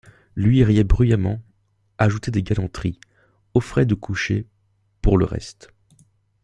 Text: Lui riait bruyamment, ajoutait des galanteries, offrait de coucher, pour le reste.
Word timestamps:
Lui 0.35 0.63
riait 0.63 0.83
bruyamment, 0.83 1.43
ajoutait 1.99 2.31
des 2.31 2.41
galanteries, 2.41 2.99
offrait 3.53 3.85
de 3.85 3.93
coucher, 3.93 4.47
pour 5.03 5.19
le 5.19 5.25
reste. 5.25 5.71